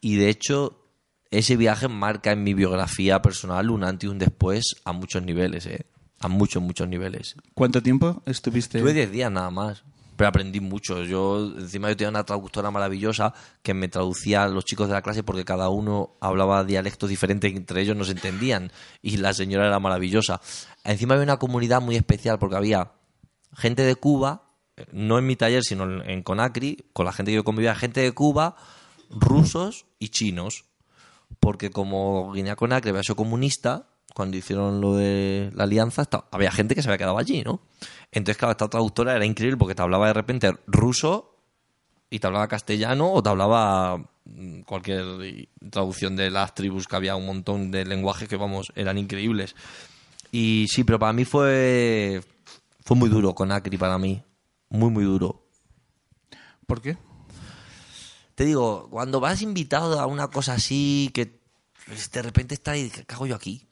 [0.00, 0.84] Y de hecho,
[1.30, 5.66] ese viaje marca en mi biografía personal un antes y un después a muchos niveles,
[5.66, 5.86] ¿eh?
[6.18, 7.34] A muchos, muchos niveles.
[7.54, 8.78] ¿Cuánto tiempo estuviste?
[8.78, 9.84] Estuve 10 días nada más,
[10.20, 11.02] pero aprendí mucho.
[11.02, 15.00] Yo, encima yo tenía una traductora maravillosa que me traducía a los chicos de la
[15.00, 18.70] clase porque cada uno hablaba dialectos diferentes entre ellos no se entendían.
[19.00, 20.42] Y la señora era maravillosa.
[20.84, 22.92] Encima había una comunidad muy especial porque había
[23.56, 24.42] gente de Cuba,
[24.92, 28.02] no en mi taller, sino en, en Conacri, con la gente que yo convivía, gente
[28.02, 28.56] de Cuba,
[29.08, 30.66] rusos y chinos.
[31.38, 36.50] Porque como Guinea Conakry había sido comunista, cuando hicieron lo de la alianza, esta- había
[36.50, 37.60] gente que se había quedado allí, ¿no?
[38.12, 41.36] Entonces, claro, esta traductora era increíble porque te hablaba de repente ruso
[42.10, 47.16] y te hablaba castellano o te hablaba mm, cualquier traducción de las tribus que había
[47.16, 49.54] un montón de lenguajes que, vamos, eran increíbles.
[50.32, 52.20] Y sí, pero para mí fue,
[52.84, 54.22] fue muy duro con Acri, para mí.
[54.68, 55.46] Muy, muy duro.
[56.66, 56.96] ¿Por qué?
[58.34, 61.40] Te digo, cuando vas invitado a una cosa así, que
[61.86, 63.66] pues, de repente está ahí, ¿qué hago yo aquí?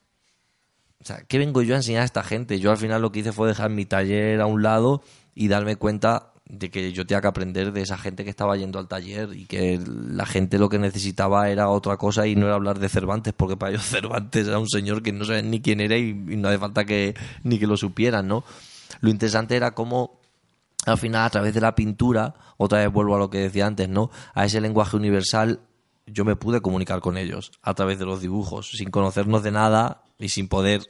[1.00, 2.58] O sea, ¿qué vengo yo a enseñar a esta gente?
[2.58, 5.02] Yo al final lo que hice fue dejar mi taller a un lado
[5.34, 8.78] y darme cuenta de que yo tenía que aprender de esa gente que estaba yendo
[8.78, 12.54] al taller y que la gente lo que necesitaba era otra cosa y no era
[12.54, 15.80] hablar de Cervantes, porque para ellos Cervantes era un señor que no sabían ni quién
[15.80, 18.44] era y, y no hace falta que ni que lo supieran, ¿no?
[19.00, 20.18] Lo interesante era cómo
[20.86, 23.88] al final a través de la pintura, otra vez vuelvo a lo que decía antes,
[23.88, 24.10] ¿no?
[24.34, 25.60] A ese lenguaje universal
[26.06, 30.02] yo me pude comunicar con ellos a través de los dibujos, sin conocernos de nada
[30.18, 30.82] y sin poder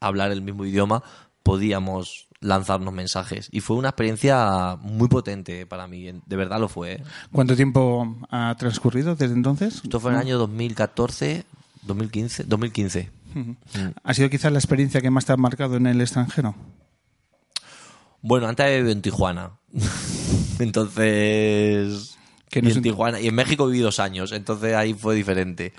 [0.00, 1.02] hablar el mismo idioma,
[1.42, 6.92] podíamos lanzarnos mensajes y fue una experiencia muy potente para mí, de verdad lo fue.
[6.94, 7.02] ¿eh?
[7.32, 9.80] ¿Cuánto tiempo ha transcurrido desde entonces?
[9.82, 11.44] Esto fue en el año 2014,
[11.82, 13.10] 2015, 2015.
[14.02, 16.54] ¿Ha sido quizás la experiencia que más te ha marcado en el extranjero?
[18.22, 19.52] Bueno, antes había vivido en Tijuana.
[20.58, 22.16] Entonces.
[22.54, 23.20] No y en Tijuana.
[23.20, 25.72] Y en México viví dos años, entonces ahí fue diferente.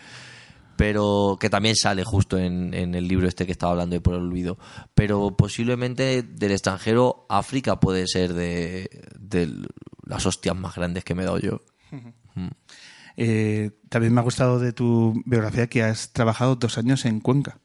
[0.77, 4.15] Pero que también sale justo en, en el libro este que estaba hablando de por
[4.15, 4.57] el olvido.
[4.95, 9.53] Pero posiblemente del extranjero, África puede ser de, de
[10.05, 11.61] las hostias más grandes que me he dado yo.
[13.17, 17.59] Eh, también me ha gustado de tu biografía que has trabajado dos años en Cuenca.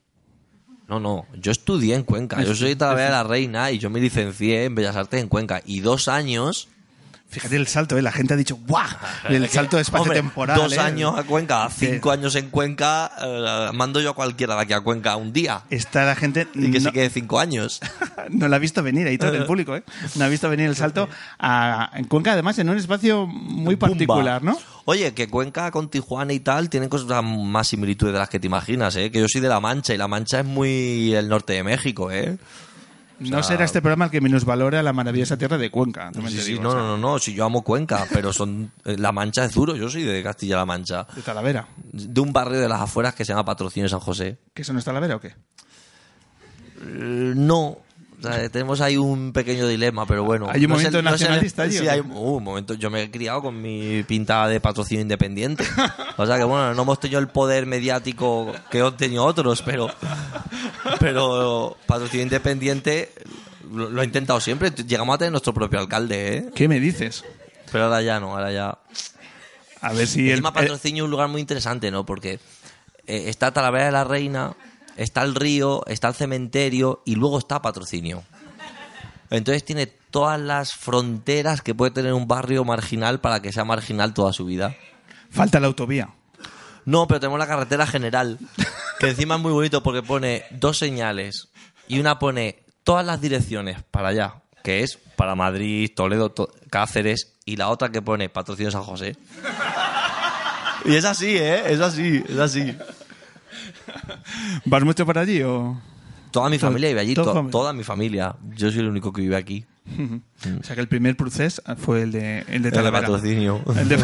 [0.88, 2.42] No, no, yo estudié en Cuenca.
[2.42, 5.62] Yo soy de la Reina y yo me licencié en Bellas Artes en Cuenca.
[5.64, 6.68] Y dos años
[7.28, 8.02] Fíjate el salto, ¿eh?
[8.02, 8.86] La gente ha dicho ¡guau!
[9.28, 10.56] El salto espacio-temporal.
[10.56, 10.78] Dos ¿eh?
[10.78, 14.80] años a Cuenca, cinco años en Cuenca, eh, mando yo a cualquiera de aquí a
[14.80, 15.62] Cuenca un día.
[15.68, 16.46] Está la gente...
[16.54, 17.80] Y que no, se quede cinco años.
[18.30, 19.82] no la ha visto venir, ahí todo el público, ¿eh?
[20.14, 21.08] No ha visto venir el salto
[21.38, 24.42] a, en Cuenca, además, en un espacio muy particular.
[24.42, 24.56] ¿no?
[24.84, 28.46] Oye, que Cuenca con Tijuana y tal tienen cosas más similitudes de las que te
[28.46, 29.10] imaginas, ¿eh?
[29.10, 32.10] Que yo soy de La Mancha y La Mancha es muy el norte de México,
[32.10, 32.38] ¿eh?
[33.18, 36.10] No será este programa el que minusvalora la maravillosa tierra de Cuenca.
[36.28, 39.12] Sí, no, o sea, no, no, no, si yo amo Cuenca, pero son eh, La
[39.12, 41.66] Mancha es duro, yo soy de Castilla-La Mancha, De Talavera.
[41.92, 44.38] de un barrio de las afueras que se llama Patrocinio San José.
[44.52, 45.28] ¿Que eso no es Talavera o qué?
[46.82, 47.78] Eh, no.
[48.22, 50.48] Sea, tenemos ahí un pequeño dilema, pero bueno.
[50.50, 52.04] Hay un No momento no el- nacionalista allí, ¿o Sí, hay uh,
[52.36, 52.74] un momento.
[52.74, 55.64] Yo me he criado con mi pinta de patrocinio independiente.
[56.16, 59.90] O sea que bueno, no hemos tenido el poder mediático que han tenido otros, pero.
[61.00, 63.12] Pero patrocinio independiente
[63.72, 64.70] lo, lo he intentado siempre.
[64.70, 66.50] Llegamos a tener nuestro propio alcalde, ¿eh?
[66.54, 67.24] ¿Qué me dices?
[67.72, 68.78] Pero ahora ya no, ahora ya.
[69.80, 70.20] A ver si...
[70.26, 72.06] el- Encima patrocinio es un lugar muy interesante, ¿no?
[72.06, 72.34] Porque
[73.06, 74.54] eh, está Talavera de la Reina,
[74.96, 78.22] está el río, está el cementerio y luego está patrocinio.
[79.30, 84.14] Entonces tiene todas las fronteras que puede tener un barrio marginal para que sea marginal
[84.14, 84.74] toda su vida.
[85.30, 86.10] Falta la autovía.
[86.84, 88.38] No, pero tenemos la carretera general,
[89.00, 91.48] que encima es muy bonito porque pone dos señales
[91.88, 97.32] y una pone todas las direcciones para allá, que es para Madrid, Toledo, To- Cáceres,
[97.44, 99.16] y la otra que pone patrocinio San José.
[100.84, 101.72] Y es así, ¿eh?
[101.72, 102.76] Es así, es así.
[104.64, 105.80] ¿Vas mucho por allí o...?
[106.30, 108.36] Toda mi familia vive allí, to- toda mi familia.
[108.54, 109.64] Yo soy el único que vive aquí.
[110.60, 113.62] O sea que el primer procés fue el de, el de El patrocinio.
[113.78, 113.98] El de-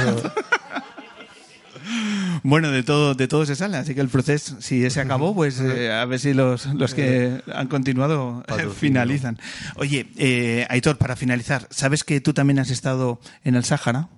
[2.44, 5.60] Bueno, de todo, de todo se sale, así que el proceso, si se acabó, pues
[5.60, 8.74] eh, a ver si los, los que han continuado eh, Patrocinio.
[8.74, 9.38] finalizan.
[9.76, 14.08] Oye, eh, Aitor, para finalizar, ¿sabes que tú también has estado en el Sáhara?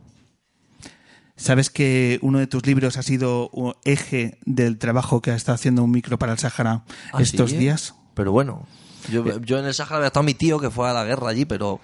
[1.37, 5.57] ¿Sabes que uno de tus libros ha sido uh, eje del trabajo que ha estado
[5.57, 7.57] haciendo un micro para el Sáhara ¿Ah, estos sí?
[7.57, 7.94] días?
[8.14, 8.66] Pero bueno,
[9.11, 11.44] yo, yo en el Sáhara había estado mi tío que fue a la guerra allí,
[11.44, 11.81] pero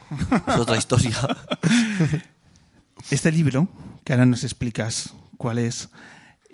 [0.46, 1.16] es otra historia.
[3.10, 3.66] Este libro,
[4.04, 5.88] que ahora nos explicas cuál es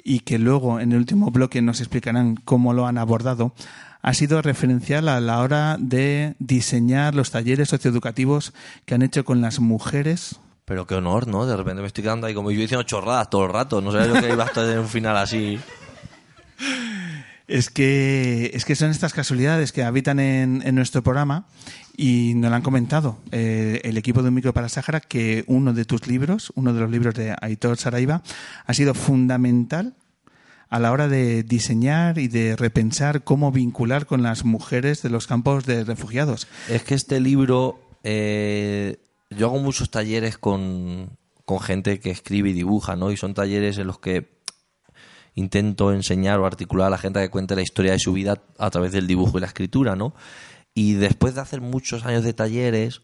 [0.04, 3.52] y que luego en el último bloque nos explicarán cómo lo han abordado,
[4.00, 8.54] ha sido referencial a la hora de diseñar los talleres socioeducativos
[8.85, 10.38] que han hecho con las mujeres.
[10.66, 11.46] Pero qué honor, ¿no?
[11.46, 13.81] De repente me estoy quedando ahí como yo diciendo chorradas todo el rato.
[13.81, 15.59] No sabía yo que iba a estar en un final así.
[17.48, 21.46] Es que, es que son estas casualidades que habitan en, en nuestro programa
[21.96, 25.72] y nos lo han comentado eh, el equipo de Un Micro para Sáhara que uno
[25.72, 28.24] de tus libros, uno de los libros de Aitor Saraiva,
[28.66, 29.94] ha sido fundamental
[30.68, 35.29] a la hora de diseñar y de repensar cómo vincular con las mujeres de los
[35.29, 36.48] campos de refugiados.
[36.68, 38.98] Es que este libro eh,
[39.30, 43.10] yo hago muchos talleres con, con gente que escribe y dibuja, ¿no?
[43.10, 44.36] Y son talleres en los que
[45.34, 48.70] intento enseñar o articular a la gente que cuente la historia de su vida a
[48.70, 50.14] través del dibujo y la escritura, ¿no?
[50.74, 53.02] Y después de hacer muchos años de talleres,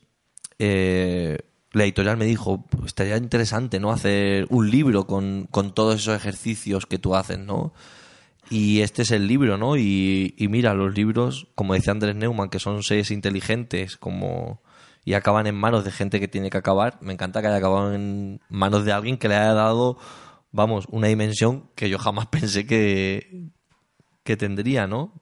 [0.58, 1.38] eh,
[1.72, 3.92] la editorial me dijo, "Pues estaría interesante, ¿no?
[3.92, 7.72] Hacer un libro con, con todos esos ejercicios que tú haces, ¿no?
[8.50, 9.76] Y este es el libro, ¿no?
[9.76, 14.62] Y, y mira, los libros, como decía Andrés Neumann, que son seres inteligentes, como
[15.04, 16.98] y acaban en manos de gente que tiene que acabar.
[17.00, 19.98] Me encanta que haya acabado en manos de alguien que le haya dado,
[20.52, 23.50] vamos, una dimensión que yo jamás pensé que,
[24.22, 25.12] que tendría, ¿no?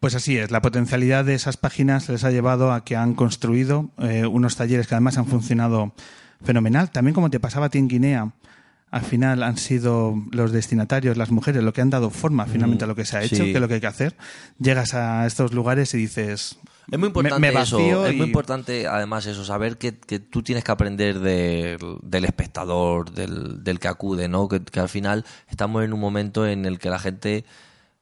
[0.00, 3.90] Pues así es, la potencialidad de esas páginas les ha llevado a que han construido
[3.98, 5.92] eh, unos talleres que además han funcionado
[6.44, 6.90] fenomenal.
[6.92, 8.32] También como te pasaba a ti en Guinea,
[8.92, 12.86] al final han sido los destinatarios, las mujeres, lo que han dado forma finalmente a
[12.86, 13.46] lo que se ha hecho, sí.
[13.46, 14.16] que es lo que hay que hacer.
[14.60, 16.58] Llegas a estos lugares y dices...
[16.90, 20.42] Es muy importante me, me eso, es muy importante además eso, saber que, que tú
[20.42, 24.48] tienes que aprender del, del espectador, del, del que acude, ¿no?
[24.48, 27.44] Que, que al final estamos en un momento en el que la gente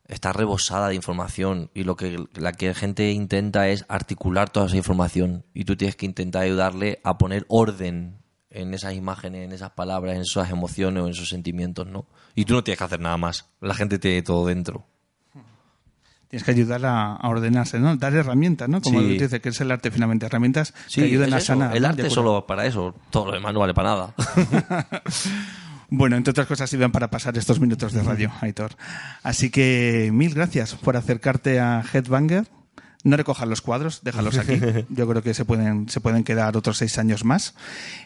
[0.06, 4.66] está rebosada de información y lo que la que la gente intenta es articular toda
[4.66, 9.52] esa información y tú tienes que intentar ayudarle a poner orden en esas imágenes, en
[9.52, 12.06] esas palabras, en esas emociones o en esos sentimientos, ¿no?
[12.34, 13.50] Y tú no tienes que hacer nada más.
[13.60, 14.86] La gente tiene todo dentro.
[16.28, 17.94] Tienes que ayudar a, ordenarse, ¿no?
[17.96, 18.80] Dar herramientas, ¿no?
[18.80, 19.04] Como Sí.
[19.16, 20.26] tú dices, que es el arte finalmente.
[20.26, 21.46] Herramientas Sí, que ayuden es a eso.
[21.46, 21.76] sanar.
[21.76, 24.14] El arte solo para eso, todo lo demás no vale para nada.
[25.88, 28.72] Bueno, entre otras cosas sirven para pasar estos minutos de radio, Aitor.
[29.22, 32.44] Así que mil gracias por acercarte a Headbanger.
[33.06, 34.60] No recojas los cuadros, déjalos aquí.
[34.88, 37.54] Yo creo que se pueden, se pueden quedar otros seis años más.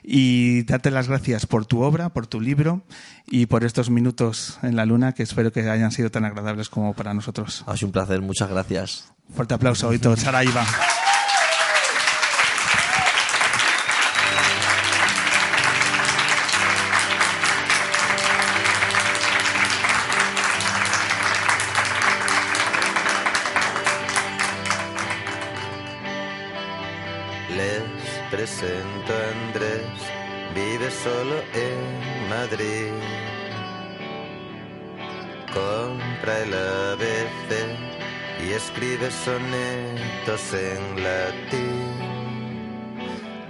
[0.03, 2.83] Y darte las gracias por tu obra, por tu libro
[3.27, 6.93] y por estos minutos en la luna que espero que hayan sido tan agradables como
[6.93, 7.65] para nosotros.
[7.67, 9.11] Ha sido un placer, muchas gracias.
[9.35, 10.19] Fuerte aplauso, Aitor.
[10.19, 10.67] Saraiva.
[10.67, 11.00] Les
[28.41, 30.01] presento Andrés,
[30.55, 32.91] vive solo en Madrid.
[35.53, 37.51] Compra el ABC
[38.43, 41.85] y escribe sonetos en latín.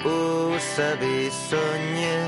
[0.05, 2.19] Usa bisoñé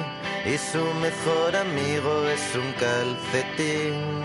[0.46, 4.22] y su mejor amigo es un calcetín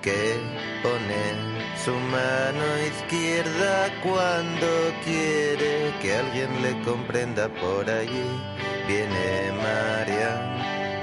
[0.00, 0.36] que
[0.80, 1.53] pone
[1.84, 4.66] su mano izquierda cuando
[5.04, 8.24] quiere que alguien le comprenda por allí.
[8.88, 10.32] Viene María,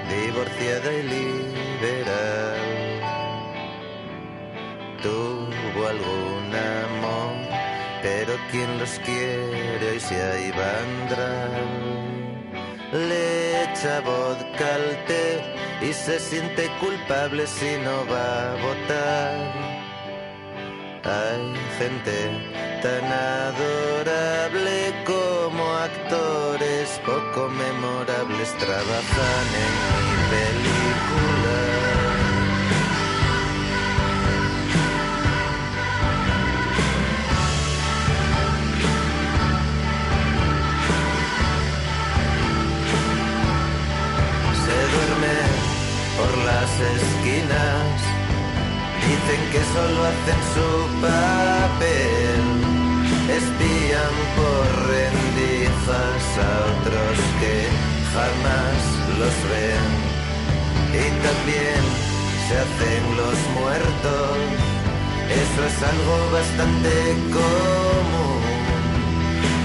[0.10, 2.62] divorciada y liberal.
[5.04, 6.52] Tuvo algún
[6.86, 7.36] amor,
[8.02, 11.68] pero quien los quiere hoy se ha Ivandral.
[12.92, 15.44] Le echa vodka al té
[15.82, 19.81] y se siente culpable si no va a votar.
[21.04, 22.30] Hay gente
[22.84, 31.58] tan adorable como actores poco memorables trabajan en mi película.
[44.66, 45.36] Se duerme
[46.18, 46.70] por las
[49.32, 52.44] Dicen que solo hacen su papel,
[53.40, 57.56] espían por rendijas a otros que
[58.12, 58.82] jamás
[59.20, 59.88] los ven.
[60.92, 61.82] Y también
[62.44, 64.36] se hacen los muertos,
[65.42, 66.94] eso es algo bastante
[67.32, 68.42] común.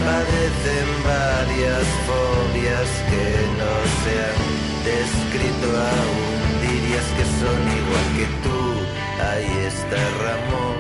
[0.06, 3.26] Padecen varias fobias que
[3.58, 4.42] no se han
[4.86, 6.30] descrito aún,
[6.62, 8.55] dirías que son igual que tú.
[9.28, 10.78] Ahí está Ramón,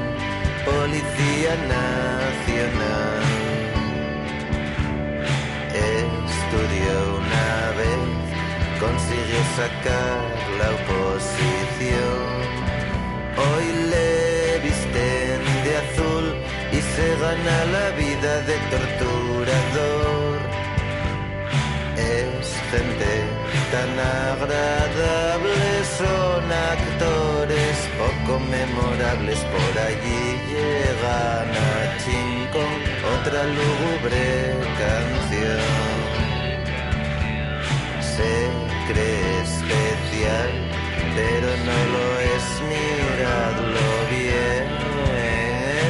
[0.64, 3.22] Policía Nacional.
[5.74, 8.06] Estudió una vez,
[8.84, 10.22] consiguió sacar
[10.60, 12.26] la oposición.
[13.44, 14.10] Hoy le
[14.66, 16.26] visten de azul
[16.72, 20.38] y se gana la vida de torturador.
[21.96, 23.12] Es gente
[23.72, 23.92] tan
[24.30, 25.35] agradable,
[28.50, 29.38] memorables.
[29.38, 32.76] Por allí llegan a Chincón,
[33.16, 34.26] otra lúgubre
[34.82, 35.60] canción.
[38.14, 38.32] Se
[38.88, 40.50] cree especial,
[41.16, 44.64] pero no lo es, miradlo bien.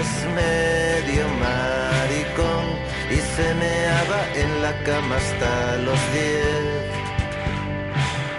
[0.00, 0.10] Es
[0.42, 2.64] medio maricón
[3.10, 6.86] y se meaba en la cama hasta los diez.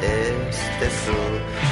[0.01, 1.20] Este es su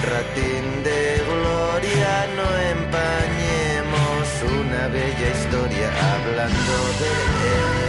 [0.04, 4.28] ratín de gloria, no empañemos
[4.60, 7.14] una bella historia hablando de
[7.56, 7.86] él.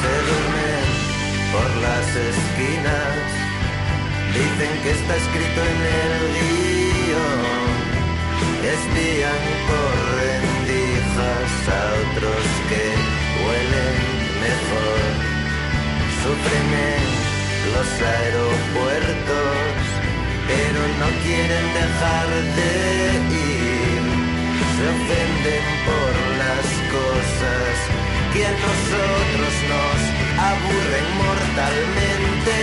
[0.00, 0.86] Se duermen
[1.52, 3.14] por las esquinas,
[4.34, 7.61] dicen que está escrito en el guion.
[8.62, 12.84] Espían por rendijas a otros que
[13.42, 13.98] huelen
[14.46, 15.02] mejor.
[16.22, 17.12] Sufren en
[17.74, 19.74] los aeropuertos,
[20.46, 22.72] pero no quieren dejar de
[23.34, 24.02] ir.
[24.74, 27.72] Se ofenden por las cosas
[28.32, 32.56] que a nosotros nos aburren mortalmente.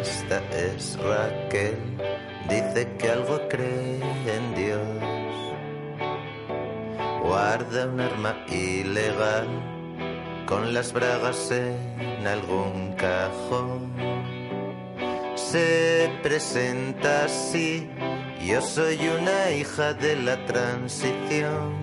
[0.00, 1.78] Esta es Raquel,
[2.48, 4.00] dice que algo cree
[4.36, 5.12] en Dios.
[7.22, 9.48] Guarda un arma ilegal
[10.46, 13.92] con las bragas en algún cajón.
[15.34, 17.88] Se presenta así,
[18.44, 21.74] yo soy una hija de la transición.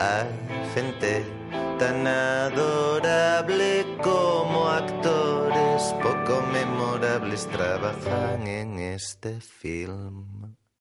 [0.00, 0.28] Hay
[0.74, 1.24] gente
[1.78, 10.31] tan adorable como actores poco memorables trabajan en este film.